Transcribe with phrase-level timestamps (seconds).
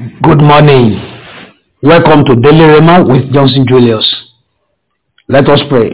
[0.00, 0.98] Good morning.
[1.82, 4.06] Welcome to Daily Rhema with Johnson Julius.
[5.28, 5.90] Let us pray.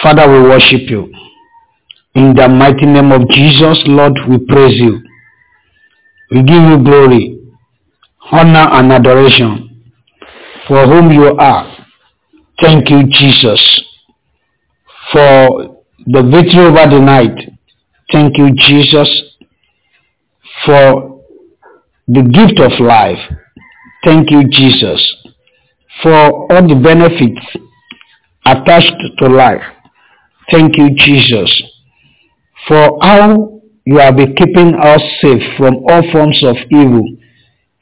[0.00, 1.12] Father, we worship you.
[2.14, 5.00] In the mighty name of Jesus, Lord, we praise you.
[6.30, 7.40] We give you glory,
[8.30, 9.82] honor, and adoration
[10.68, 11.76] for whom you are.
[12.60, 13.82] Thank you, Jesus,
[15.12, 17.50] for the victory over the night.
[18.12, 19.08] Thank you, Jesus,
[20.64, 21.11] for
[22.08, 23.18] the gift of life.
[24.04, 25.00] Thank you, Jesus,
[26.02, 27.46] for all the benefits
[28.44, 29.62] attached to life.
[30.50, 31.62] Thank you, Jesus,
[32.66, 37.04] for how you have been keeping us safe from all forms of evil.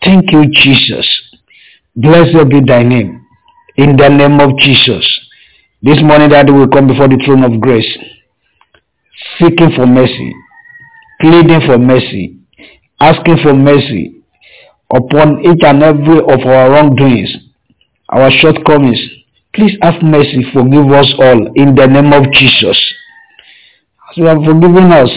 [0.05, 1.07] Thank you, Jesus.
[1.97, 3.27] Blessed be thy name.
[3.77, 5.21] In the name of Jesus.
[5.83, 7.89] This morning, that will come before the throne of grace,
[9.39, 10.35] seeking for mercy,
[11.21, 12.37] pleading for mercy,
[13.01, 14.20] asking for mercy
[14.93, 17.31] upon each and every of our wrongdoings,
[18.09, 19.01] our shortcomings.
[19.55, 22.79] Please have mercy, forgive us all in the name of Jesus.
[24.11, 25.11] As you have forgiven us,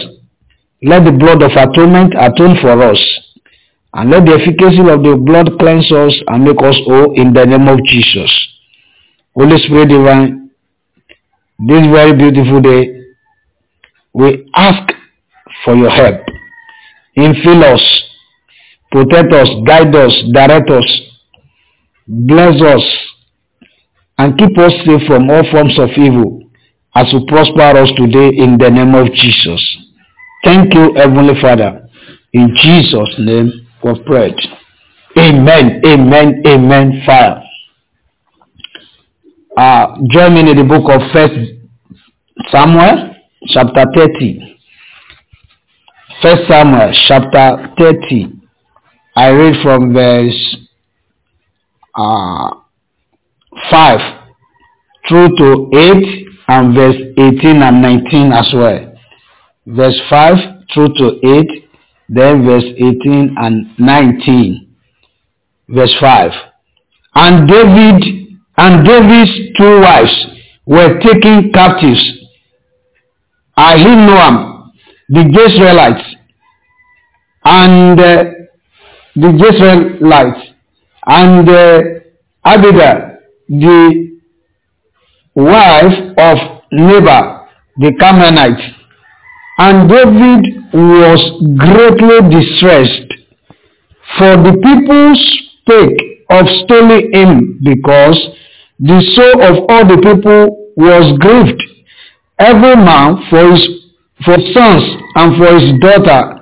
[0.82, 2.98] let the blood of atonement atone for us.
[3.94, 7.44] And let the efficacy of the blood cleanse us and make us whole in the
[7.46, 8.30] name of Jesus.
[9.36, 10.50] Holy Spirit divine,
[11.60, 13.04] this very beautiful day,
[14.12, 14.92] we ask
[15.64, 16.20] for your help.
[17.16, 18.04] Infill us
[18.94, 20.88] protect us, guide us, direct us,
[22.06, 22.84] bless us,
[24.18, 26.40] and keep us safe from all forms of evil
[26.94, 29.60] as you prosper us today in the name of Jesus.
[30.44, 31.88] Thank you, Heavenly Father.
[32.32, 34.32] In Jesus' name we pray.
[35.18, 37.42] Amen, amen, amen, fire.
[39.56, 41.34] Uh, join me in the book of First
[42.52, 43.14] Samuel,
[43.48, 44.56] chapter 30.
[46.22, 48.33] First Samuel, chapter 30.
[49.16, 50.56] I read from verse
[51.94, 52.50] uh,
[53.70, 54.00] 5
[55.08, 58.94] through to 8 and verse 18 and 19 as well.
[59.66, 60.36] Verse 5
[60.72, 61.68] through to 8,
[62.08, 64.76] then verse 18 and 19.
[65.68, 66.30] Verse 5.
[67.14, 68.24] And David
[68.56, 70.26] and David's two wives
[70.66, 72.02] were taken captives.
[73.56, 74.70] Ahinoam,
[75.08, 76.14] the Jezreelites,
[77.44, 78.24] and uh,
[79.16, 80.42] the Jezreelites,
[81.06, 81.80] and uh,
[82.44, 84.18] Abigail, the
[85.34, 86.38] wife of
[86.72, 88.74] Nabal, the Carmelite.
[89.58, 91.20] And David was
[91.56, 93.12] greatly distressed,
[94.18, 95.14] for the people
[95.62, 98.18] spake of stoning him, because
[98.80, 101.62] the soul of all the people was grieved,
[102.38, 103.84] every man for his
[104.24, 104.82] for sons
[105.16, 106.33] and for his daughter.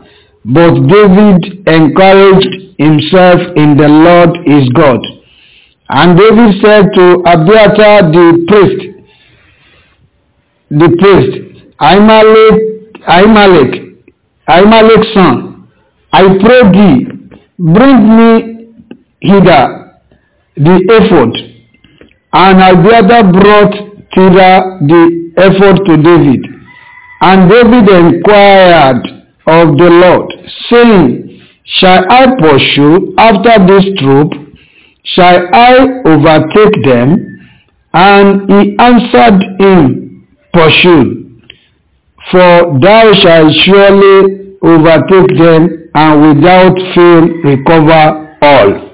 [0.44, 5.00] But David encouraged himself in the Lord his God.
[5.88, 8.80] And David said to Abiathar the priest,
[10.70, 12.58] the priest, Ahimelech,
[13.06, 14.02] Ahimelech,
[14.48, 15.68] Ahimelech's son,
[16.12, 17.06] I pray thee,
[17.58, 18.52] bring me
[19.20, 19.92] hither
[20.56, 21.36] the ephod.
[22.32, 23.74] And Abiathar brought
[24.14, 26.46] thither the ephod to David.
[27.20, 30.32] And David inquired of the Lord,
[30.70, 34.32] saying, Shall I pursue after this troop?
[35.04, 37.28] Shall I overtake them?
[37.94, 41.40] And he answered him, Pursue,
[42.30, 48.90] for thou shalt surely overtake them and without fail recover all.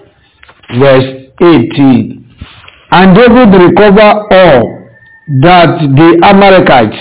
[0.78, 2.36] Verse 18.
[2.90, 4.78] And David recovered all
[5.42, 6.96] that the Amalekites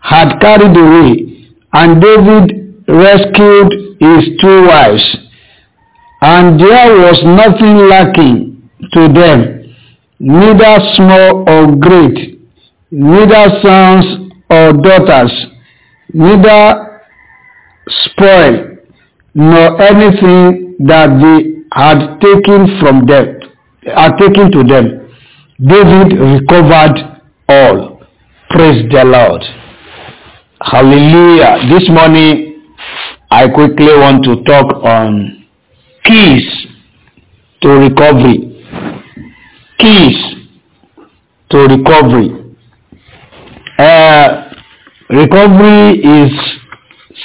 [0.00, 5.16] had carried away, and David rescued his two wives,
[6.20, 9.74] and there was nothing lacking to them,
[10.18, 12.40] neither small or great,
[12.90, 15.32] neither sons or daughters,
[16.12, 17.00] neither
[17.88, 18.76] spoil,
[19.34, 23.40] nor anything that they had taken from them,
[23.86, 25.08] had taken to them.
[25.58, 28.02] David recovered all.
[28.50, 29.42] Praise the Lord.
[30.60, 31.58] Hallelujah.
[31.70, 32.51] This morning
[33.32, 35.46] I quickly want to talk on
[36.04, 36.44] keys
[37.62, 38.36] to recovery.
[39.78, 40.18] Keys
[41.48, 42.28] to recovery.
[43.78, 44.52] Uh,
[45.08, 46.30] recovery is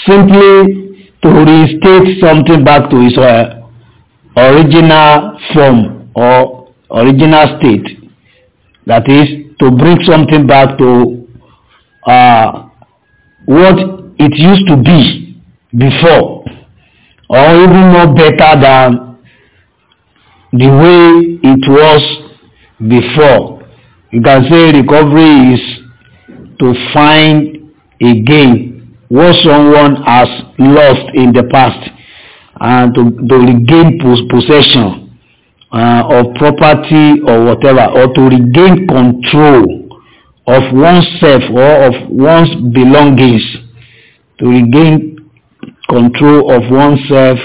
[0.06, 3.68] simply to restate something back to its uh,
[4.38, 7.86] original form or original state.
[8.86, 9.28] That is
[9.60, 11.28] to bring something back to
[12.06, 12.70] uh,
[13.46, 13.78] what
[14.20, 15.27] it used to be
[15.78, 16.44] before
[17.30, 19.18] or even more better than
[20.54, 22.02] the way it was
[22.88, 23.62] before.
[24.12, 25.62] You can say recovery is
[26.60, 27.72] to find
[28.02, 30.28] again what someone has
[30.60, 31.90] lost in the past
[32.60, 35.20] and to, to regain possession
[35.72, 39.90] uh, of property or whatever or to regain control
[40.48, 43.44] of oneself or of one's belongings
[44.40, 45.17] to regain
[45.90, 47.40] control of oneself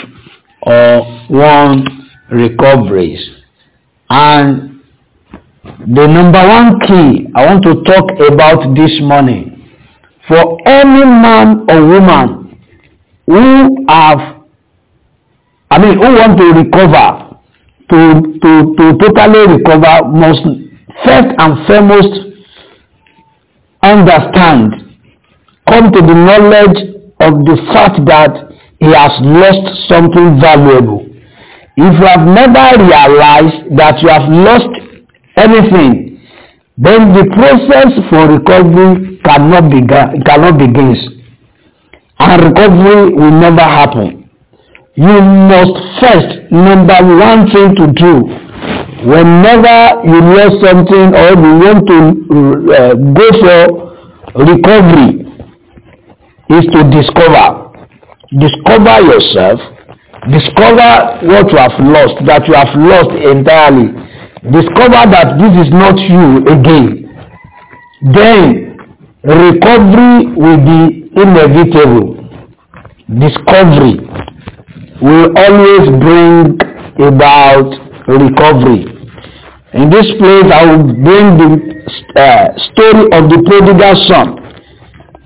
[0.62, 1.84] or one
[2.30, 3.20] recoveries.
[4.10, 4.80] And
[5.64, 9.68] the number one key I want to talk about this morning
[10.28, 12.58] for any man or woman
[13.26, 14.42] who have
[15.70, 17.38] I mean who want to recover
[17.90, 20.42] to to to totally recover must
[21.04, 22.14] first and foremost
[23.82, 24.72] understand
[25.68, 26.91] come to the knowledge
[27.22, 28.32] of the fact that
[28.80, 31.06] he has lost something valuable.
[31.76, 34.70] If you have never realized that you have lost
[35.36, 36.12] anything
[36.78, 40.96] then the process for recovery cannot begin cannot begin.
[42.18, 44.28] And recovery will never happen.
[44.96, 48.14] You must first number one thing to do
[49.04, 51.98] whenever you lost something or you want to
[52.72, 55.21] uh, go for recovery
[56.50, 57.70] is to discover.
[58.38, 59.60] Discover yourself.
[60.30, 63.90] Discover what you have lost that you have lost entirely.
[64.50, 67.06] Discover that this is not you again.
[68.14, 68.78] Then
[69.22, 72.18] recovery will be inevitable.
[73.18, 73.98] Discovery
[75.02, 76.58] will always bring
[77.02, 77.70] about
[78.08, 78.86] recovery.
[79.74, 81.50] In this place i will bring the
[82.20, 84.41] uh, story of the prodigal son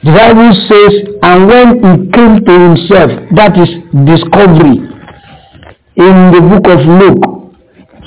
[0.06, 0.92] the bible says
[1.26, 3.70] and when he came to himself that is
[4.06, 4.78] discovery
[5.98, 7.24] in the book of luke.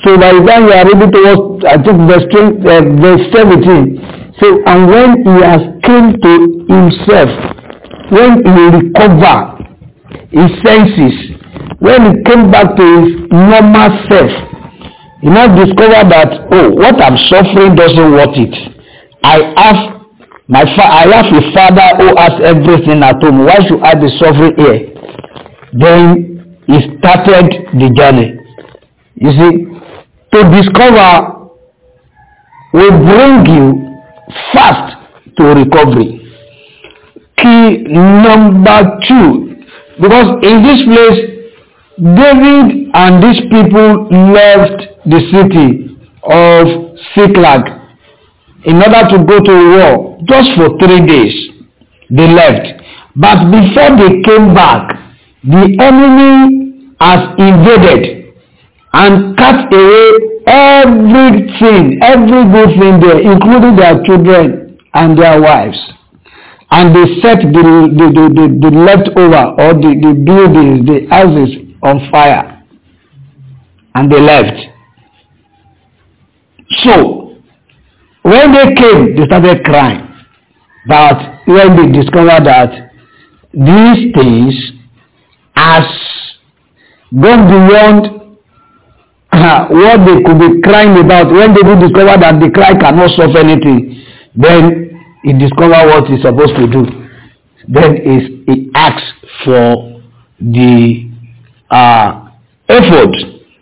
[0.00, 3.24] So by the time you are ready to watch i think verse 20, uh, verse
[3.36, 6.32] 17 so and when he has came to
[6.72, 7.30] himself
[8.16, 9.36] when he recover
[10.32, 11.36] his senses
[11.84, 14.32] when he came back to his normal self
[15.20, 18.56] he now discover that oh what i'm suffering doesn't worth it.
[19.22, 19.99] I have
[20.50, 23.44] my fa i have a father who has everything at home.
[23.46, 24.78] Why should i be suffering here?
[25.72, 27.46] Then he started
[27.78, 28.34] the journey.
[29.14, 29.52] You see
[30.32, 31.38] to discover
[32.72, 33.66] will bring you
[34.52, 34.96] fast
[35.36, 36.18] to recovery.
[37.38, 39.54] Key number two.
[40.00, 41.20] Because in this place
[41.96, 46.66] David and these people left the city of
[47.14, 47.79] Siklag
[48.64, 51.34] in order to go to war just for three days.
[52.10, 52.82] They left.
[53.16, 54.98] But before they came back,
[55.44, 58.34] the enemy has invaded
[58.92, 65.78] and cut away everything, every good thing there, including their children and their wives.
[66.72, 71.56] And they set the, the, the, the, the leftover or the, the buildings, the houses
[71.82, 72.60] on fire
[73.94, 74.56] and they left.
[76.84, 77.19] So,
[78.30, 80.06] when they came, they started crying.
[80.86, 82.90] But when they discovered that
[83.52, 84.54] these things
[85.56, 85.84] has
[87.12, 88.38] gone beyond
[89.32, 93.10] uh, what they could be crying about, when they did discover that the cry cannot
[93.16, 94.02] solve anything,
[94.34, 94.90] then
[95.22, 96.86] he discovered what he's supposed to do.
[97.68, 99.06] Then he, he asks
[99.44, 100.00] for
[100.40, 101.10] the
[101.70, 102.30] uh,
[102.68, 103.14] effort.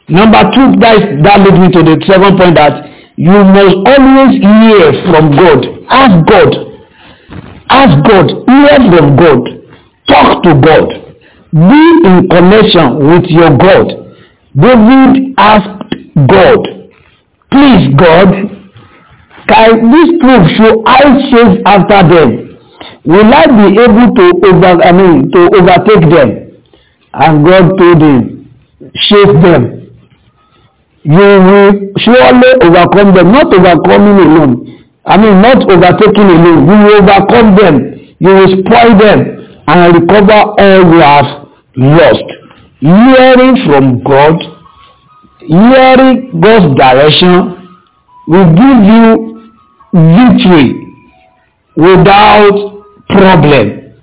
[0.09, 2.88] Number two, that, is, that leads me to the second point that
[3.19, 5.67] you must always hear from God.
[5.91, 6.51] Ask God.
[7.69, 8.27] Ask God.
[8.47, 9.43] Hear from God.
[10.07, 10.89] Talk to God.
[11.53, 13.89] Be in connection with your God.
[14.55, 15.95] David asked
[16.27, 16.61] God,
[17.51, 18.29] please God,
[19.49, 22.59] can this proof should I chase after them?
[23.05, 26.63] Will I be able to over I mean to overtake them?
[27.15, 28.55] And God told him,
[29.09, 29.78] chase them.
[31.05, 31.15] You
[31.49, 34.85] will surely overcome them, not overcoming alone.
[35.07, 36.67] I mean, not overtaking alone.
[36.69, 37.77] You will overcome them.
[38.19, 39.39] You will spoil them
[39.69, 42.25] and recover all you have lost.
[42.81, 44.37] Hearing from God,
[45.41, 47.69] hearing God's direction
[48.27, 49.51] will give you
[49.93, 50.75] victory
[51.77, 53.95] without problem.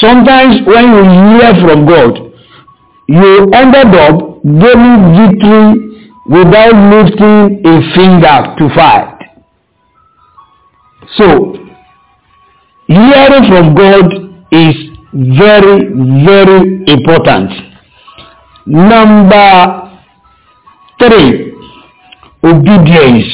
[0.00, 1.02] Sometimes when you
[1.38, 2.32] hear from God,
[3.08, 5.85] you ended up gaining victory
[6.28, 9.12] without lifting a finger to fight.
[11.16, 11.54] So,
[12.86, 14.06] hearing from God
[14.52, 14.74] is
[15.12, 15.88] very,
[16.24, 17.50] very important.
[18.66, 19.86] Number
[20.98, 21.52] Three,
[22.42, 23.28] obedience.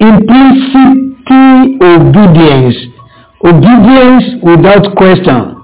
[0.00, 0.96] Implicit
[1.82, 2.76] obedience.
[3.44, 5.60] Obedience without question.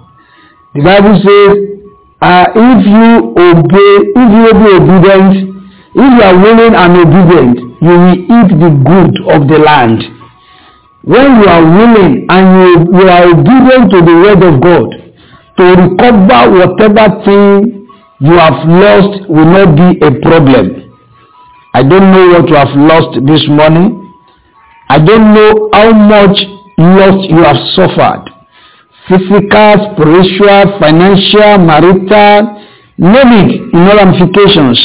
[0.74, 1.75] The Bible says,
[2.22, 5.34] uh, if you obey, if you be obedient,
[5.94, 10.00] if you are willing and obedient, you will eat the good of the land.
[11.04, 14.88] When you are willing and you, you are obedient to the word of God,
[15.58, 17.86] to recover whatever thing
[18.20, 20.86] you have lost will not be a problem.
[21.74, 23.92] I don't know what you have lost this morning.
[24.88, 26.36] I don't know how much
[26.78, 28.35] loss you have suffered.
[29.08, 32.62] Physical, spiritual, financial, marital,
[32.98, 34.78] name it in all ramifications.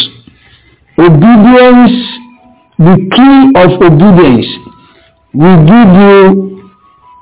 [0.99, 1.95] Obedience,
[2.77, 4.45] the key of obedience
[5.33, 6.71] will give you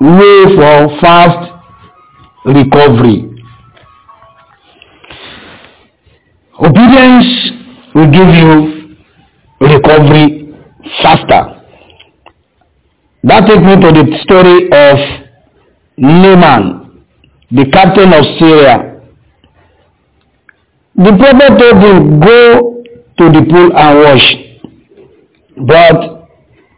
[0.02, 1.54] way for fast
[2.46, 3.30] recovery.
[6.60, 7.52] Obedience
[7.96, 8.98] will give you
[9.62, 10.54] recovery
[11.02, 11.62] faster.
[13.24, 14.98] That takes me to the story of
[15.98, 16.79] Naaman,
[17.52, 19.02] the captain of Syria.
[20.96, 22.84] The prophet told him, Go
[23.18, 24.28] to the pool and wash.
[25.58, 26.28] But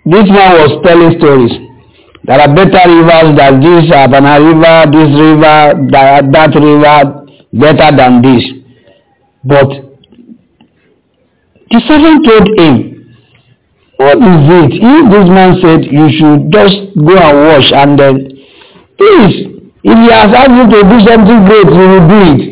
[0.05, 1.51] this man was telling stories.
[2.23, 8.21] There are better rivers than this, Abana River, this river, that, that river, better than
[8.21, 8.43] this.
[9.43, 9.69] But
[11.71, 13.15] the servant told him,
[13.97, 14.71] What is it?
[14.81, 18.15] If this man said you should just go and wash and then,
[18.97, 22.51] please, if he has asked you to do something great, you will do it.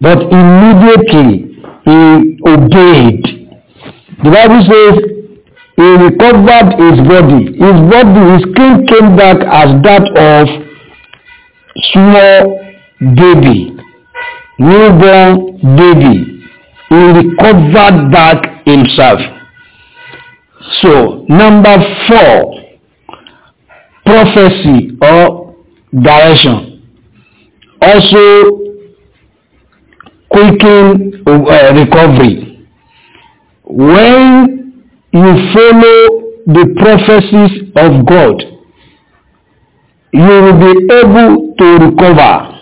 [0.00, 3.22] But immediately he obeyed.
[4.24, 5.16] The Bible says
[5.76, 7.52] he recovered his body.
[7.52, 10.48] His body, his skin came back as that of
[11.92, 12.60] small
[13.14, 13.76] baby,
[14.58, 16.42] newborn baby.
[16.88, 19.20] He recovered back himself.
[20.80, 21.76] So, number
[22.08, 22.54] four,
[24.04, 25.45] prophecy or
[26.02, 26.82] direction.
[27.80, 28.66] Also,
[30.30, 32.66] quicken uh, recovery.
[33.64, 38.42] When you follow the prophecies of God,
[40.12, 42.52] you will be able to recover.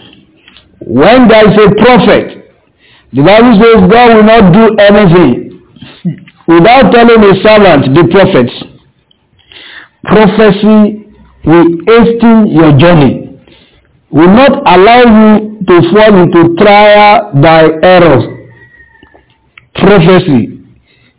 [0.87, 2.45] When there is a prophet,
[3.13, 5.45] the Bible says God will not do anything
[6.47, 8.53] without telling his servant, the prophets.
[10.05, 11.07] Prophecy
[11.45, 13.24] will hasten your journey,
[14.15, 18.23] will not allow you to fall into trial by errors.
[19.75, 20.63] Prophecy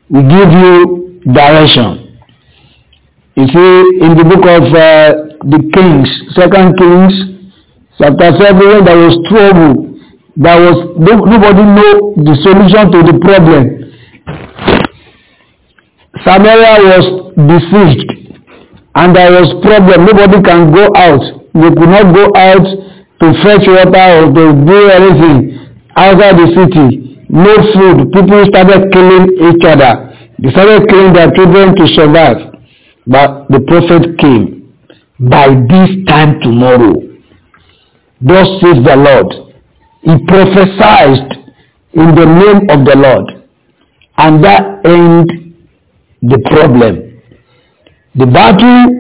[0.09, 2.17] will give you direction.
[3.35, 6.07] You see, in the book of uh, the Kings,
[6.39, 7.13] Second Kings,
[7.99, 9.99] chapter seven, when there was trouble,
[10.37, 13.91] there was no, nobody know the solution to the problem.
[16.23, 18.39] Samaria was besieged,
[18.95, 20.05] and there was problem.
[20.05, 21.44] Nobody can go out.
[21.55, 25.55] They could not go out to fetch water or to do anything
[25.95, 27.25] outside the city.
[27.29, 28.11] No food.
[28.11, 30.11] People started killing each other.
[30.39, 32.37] They started killing their children to survive.
[33.07, 34.73] But the prophet came.
[35.17, 36.93] By this time tomorrow,
[38.19, 39.31] thus says the Lord.
[40.03, 41.31] He prophesied
[41.93, 43.47] in the name of the Lord.
[44.17, 45.55] And that ended
[46.21, 47.21] the problem.
[48.15, 48.91] The battle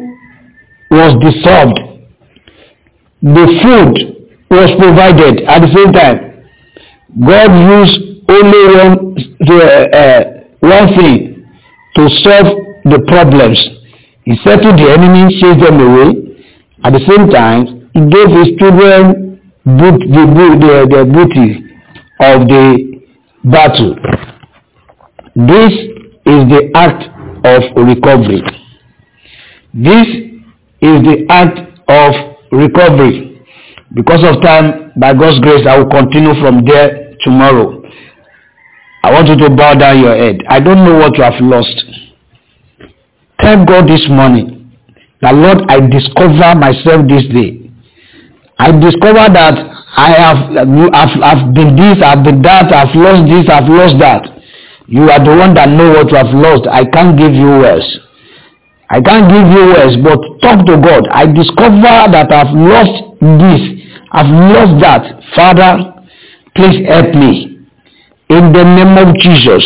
[0.91, 1.94] was dissolved.
[3.25, 3.95] The food
[4.51, 6.45] was provided at the same time.
[7.25, 9.17] God used only one,
[9.49, 10.23] uh, uh,
[10.59, 11.47] one thing
[11.95, 12.53] to solve
[12.85, 13.57] the problems.
[14.25, 16.37] He settled the enemy, chased them away.
[16.83, 21.65] At the same time, he gave his children the, the, the booty
[22.19, 23.01] of the
[23.45, 23.95] battle.
[25.35, 25.73] This
[26.29, 27.03] is the act
[27.43, 28.41] of recovery.
[29.73, 30.07] This
[30.81, 31.57] is the act
[31.89, 33.41] of recovery.
[33.93, 37.81] Because of time, by God's grace, I will continue from there tomorrow.
[39.03, 40.41] I want you to bow down your head.
[40.49, 41.85] I don't know what you have lost.
[43.39, 44.71] Thank God this morning
[45.21, 47.69] that Lord, I discover myself this day.
[48.57, 49.55] I discover that
[49.97, 50.37] I have
[50.93, 54.25] I've, I've been this, I've been that, I've lost this, I've lost that.
[54.87, 56.67] You are the one that know what you have lost.
[56.69, 57.85] I can't give you words.
[58.89, 61.07] I can't give you words, but talk to God.
[61.09, 63.61] I discover that I've lost this,
[64.11, 65.23] I've lost that.
[65.35, 65.93] Father,
[66.55, 67.65] please help me.
[68.29, 69.63] In the name of Jesus,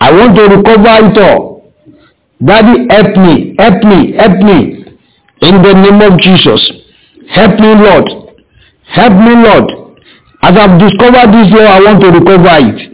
[0.00, 1.72] I want to recover it all.
[2.44, 4.84] Daddy, help me, help me, help me.
[5.42, 6.60] In the name of Jesus,
[7.30, 8.08] help me, Lord.
[8.86, 9.96] Help me, Lord.
[10.42, 12.90] As I've discovered this, Lord, I want to recover it.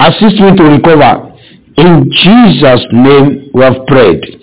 [0.00, 1.30] Assist me to recover.
[1.76, 4.39] In Jesus' name we have prayed.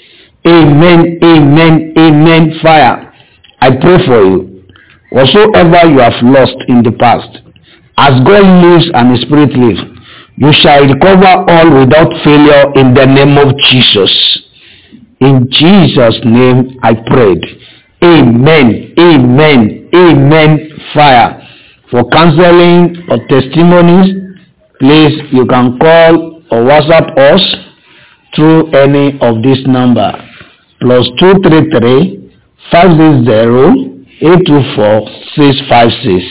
[0.48, 2.60] Amen, amen, amen.
[2.64, 3.12] Fire.
[3.60, 4.64] I pray for you.
[5.10, 7.44] Whatsoever you have lost in the past,
[7.98, 9.82] as God lives and His Spirit lives,
[10.38, 14.14] you shall recover all without failure in the name of Jesus.
[15.20, 17.44] In Jesus' name I prayed.
[18.02, 20.70] Amen, amen, amen.
[20.94, 21.44] Fire.
[21.92, 24.16] For counseling or testimonies,
[24.80, 27.44] please you can call or WhatsApp us
[28.34, 30.27] through any of this number
[30.80, 32.34] plus two three three
[32.72, 33.74] five six zero
[34.22, 36.24] eight two four six five six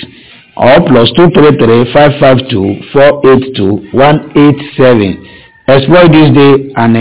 [0.57, 5.19] or plus two three three five five two four eight two one eight seven
[5.69, 6.97] exploit this day and,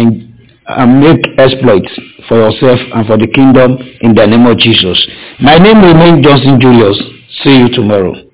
[0.68, 1.92] and make exploits
[2.28, 4.98] for yourself and for the kingdom in the name of Jesus.
[5.40, 6.98] My name remains Johnson Julius.
[7.44, 8.25] See you tomorrow.